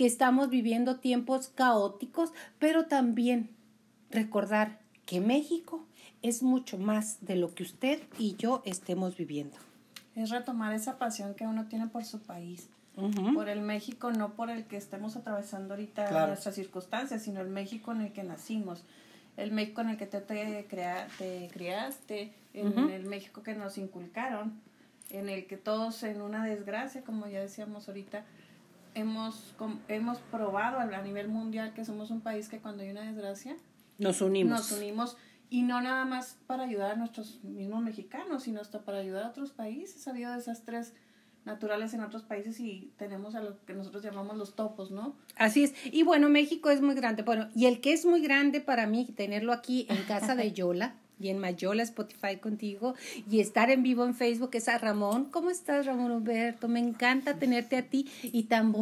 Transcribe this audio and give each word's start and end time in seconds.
que 0.00 0.06
estamos 0.06 0.48
viviendo 0.48 0.96
tiempos 0.96 1.48
caóticos, 1.48 2.32
pero 2.58 2.86
también 2.86 3.50
recordar 4.10 4.80
que 5.04 5.20
México 5.20 5.86
es 6.22 6.42
mucho 6.42 6.78
más 6.78 7.18
de 7.20 7.36
lo 7.36 7.54
que 7.54 7.64
usted 7.64 8.00
y 8.18 8.34
yo 8.36 8.62
estemos 8.64 9.18
viviendo. 9.18 9.58
Es 10.16 10.30
retomar 10.30 10.72
esa 10.72 10.96
pasión 10.96 11.34
que 11.34 11.46
uno 11.46 11.66
tiene 11.66 11.86
por 11.88 12.06
su 12.06 12.18
país, 12.20 12.70
por 13.34 13.50
el 13.50 13.60
México, 13.60 14.10
no 14.10 14.32
por 14.36 14.48
el 14.48 14.64
que 14.64 14.78
estemos 14.78 15.16
atravesando 15.16 15.74
ahorita 15.74 16.28
nuestras 16.28 16.54
circunstancias, 16.54 17.22
sino 17.22 17.42
el 17.42 17.50
México 17.50 17.92
en 17.92 18.00
el 18.00 18.12
que 18.14 18.22
nacimos, 18.22 18.84
el 19.36 19.52
México 19.52 19.82
en 19.82 19.90
el 19.90 19.98
que 19.98 20.06
te, 20.06 20.22
te, 20.22 20.66
te 21.18 21.50
criaste, 21.52 22.32
en 22.54 22.78
el 22.88 23.04
México 23.04 23.42
que 23.42 23.54
nos 23.54 23.76
inculcaron, 23.76 24.62
en 25.10 25.28
el 25.28 25.46
que 25.46 25.58
todos 25.58 26.02
en 26.04 26.22
una 26.22 26.42
desgracia, 26.46 27.02
como 27.02 27.26
ya 27.26 27.40
decíamos 27.40 27.86
ahorita, 27.86 28.24
hemos, 28.94 29.54
hemos 29.88 30.18
probado 30.18 30.78
a 30.78 31.02
nivel 31.02 31.28
mundial 31.28 31.72
que 31.74 31.84
somos 31.84 32.10
un 32.10 32.20
país 32.20 32.48
que 32.48 32.60
cuando 32.60 32.82
hay 32.82 32.90
una 32.90 33.02
desgracia, 33.02 33.56
nos 33.98 34.20
unimos. 34.20 34.58
Nos 34.58 34.72
unimos 34.72 35.16
y 35.50 35.62
no 35.62 35.80
nada 35.80 36.04
más 36.04 36.38
para 36.46 36.62
ayudar 36.62 36.92
a 36.92 36.96
nuestros 36.96 37.42
mismos 37.44 37.82
mexicanos, 37.82 38.44
sino 38.44 38.60
hasta 38.60 38.82
para 38.82 38.98
ayudar 38.98 39.24
a 39.24 39.28
otros 39.28 39.50
países. 39.50 40.06
Ha 40.06 40.12
habido 40.12 40.32
desastres 40.32 40.94
naturales 41.44 41.92
en 41.94 42.00
otros 42.02 42.22
países 42.22 42.60
y 42.60 42.92
tenemos 42.96 43.34
a 43.34 43.42
lo 43.42 43.64
que 43.64 43.74
nosotros 43.74 44.02
llamamos 44.02 44.36
los 44.36 44.54
topos, 44.54 44.90
¿no? 44.90 45.16
Así 45.36 45.64
es. 45.64 45.74
Y 45.84 46.02
bueno, 46.02 46.28
México 46.28 46.70
es 46.70 46.80
muy 46.80 46.94
grande. 46.94 47.22
Bueno, 47.22 47.48
y 47.54 47.66
el 47.66 47.80
que 47.80 47.92
es 47.92 48.06
muy 48.06 48.22
grande 48.22 48.60
para 48.60 48.86
mí, 48.86 49.06
tenerlo 49.16 49.52
aquí 49.52 49.86
en 49.88 50.02
casa 50.04 50.34
de 50.34 50.52
Yola 50.54 50.94
y 51.20 51.28
en 51.28 51.38
Mayola 51.38 51.82
Spotify 51.82 52.36
contigo 52.40 52.94
y 53.30 53.40
estar 53.40 53.70
en 53.70 53.82
vivo 53.82 54.04
en 54.04 54.14
Facebook 54.14 54.50
es 54.54 54.68
a 54.68 54.78
Ramón. 54.78 55.26
¿Cómo 55.26 55.50
estás, 55.50 55.86
Ramón 55.86 56.10
Humberto? 56.10 56.66
Me 56.66 56.80
encanta 56.80 57.34
tenerte 57.34 57.76
a 57.76 57.82
ti 57.82 58.08
y 58.22 58.44
tan 58.44 58.72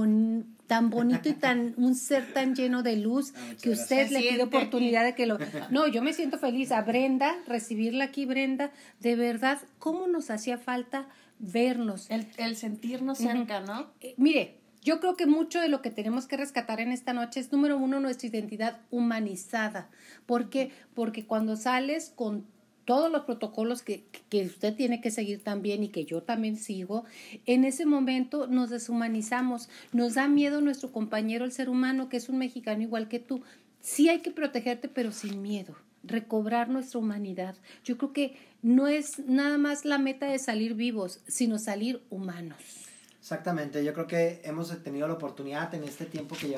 tan 0.66 0.91
bonito 0.91 1.28
y 1.28 1.33
tan 1.33 1.74
un 1.77 1.95
ser 1.95 2.33
tan 2.33 2.55
lleno 2.55 2.83
de 2.83 2.97
luz 2.97 3.33
ah, 3.34 3.55
que 3.61 3.70
usted 3.70 4.11
le 4.11 4.20
pide 4.20 4.42
oportunidad 4.42 5.03
de 5.03 5.14
que 5.14 5.27
lo 5.27 5.39
No, 5.70 5.89
yo 5.89 6.03
me 6.03 6.12
siento 6.12 6.39
feliz 6.39 6.72
a 6.72 6.83
Brenda 6.83 7.34
recibirla 7.47 8.05
aquí 8.05 8.27
Brenda, 8.27 8.70
de 9.00 9.17
verdad 9.17 9.58
cómo 9.78 10.06
nos 10.06 10.30
hacía 10.30 10.58
falta 10.58 11.08
vernos, 11.39 12.11
el, 12.11 12.27
el 12.36 12.56
sentirnos 12.56 13.19
cerca, 13.19 13.61
¿no? 13.61 13.86
Eh, 14.00 14.14
mire, 14.19 14.58
yo 14.82 15.00
creo 15.00 15.16
que 15.16 15.26
mucho 15.26 15.60
de 15.60 15.68
lo 15.68 15.82
que 15.82 15.90
tenemos 15.90 16.26
que 16.26 16.36
rescatar 16.36 16.80
en 16.80 16.92
esta 16.92 17.12
noche 17.12 17.40
es, 17.40 17.52
número 17.52 17.76
uno, 17.78 18.00
nuestra 18.00 18.28
identidad 18.28 18.80
humanizada. 18.90 19.90
¿Por 20.26 20.50
qué? 20.50 20.70
Porque 20.94 21.26
cuando 21.26 21.56
sales 21.56 22.12
con 22.14 22.46
todos 22.84 23.12
los 23.12 23.24
protocolos 23.24 23.82
que, 23.82 24.04
que, 24.30 24.46
usted 24.46 24.74
tiene 24.74 25.02
que 25.02 25.10
seguir 25.10 25.42
también 25.42 25.82
y 25.82 25.88
que 25.88 26.06
yo 26.06 26.22
también 26.22 26.56
sigo, 26.56 27.04
en 27.44 27.64
ese 27.64 27.84
momento 27.84 28.46
nos 28.46 28.70
deshumanizamos, 28.70 29.68
nos 29.92 30.14
da 30.14 30.26
miedo 30.26 30.62
nuestro 30.62 30.90
compañero, 30.90 31.44
el 31.44 31.52
ser 31.52 31.68
humano, 31.68 32.08
que 32.08 32.16
es 32.16 32.30
un 32.30 32.38
mexicano 32.38 32.82
igual 32.82 33.08
que 33.08 33.18
tú. 33.18 33.42
Sí 33.82 34.08
hay 34.08 34.20
que 34.20 34.30
protegerte, 34.30 34.88
pero 34.88 35.12
sin 35.12 35.42
miedo, 35.42 35.76
recobrar 36.02 36.70
nuestra 36.70 36.98
humanidad. 36.98 37.56
Yo 37.84 37.98
creo 37.98 38.14
que 38.14 38.36
no 38.62 38.88
es 38.88 39.18
nada 39.26 39.58
más 39.58 39.84
la 39.84 39.98
meta 39.98 40.26
de 40.26 40.38
salir 40.38 40.72
vivos, 40.72 41.20
sino 41.26 41.58
salir 41.58 42.00
humanos. 42.08 42.88
Exactamente, 43.30 43.84
yo 43.84 43.92
creo 43.92 44.06
que 44.06 44.40
hemos 44.42 44.70
tenido 44.82 45.06
la 45.06 45.12
oportunidad 45.12 45.74
en 45.74 45.84
este 45.84 46.06
tiempo 46.06 46.34
que 46.34 46.48
llevamos 46.48 46.56